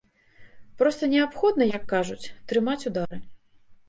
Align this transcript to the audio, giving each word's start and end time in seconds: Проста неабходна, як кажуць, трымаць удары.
Проста 0.79 1.09
неабходна, 1.13 1.67
як 1.77 1.83
кажуць, 1.93 2.31
трымаць 2.53 2.79
удары. 2.91 3.21